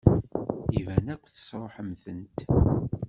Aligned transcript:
Iban 0.79 1.05
akk 1.13 1.23
tesṛuḥem-tent. 1.27 2.37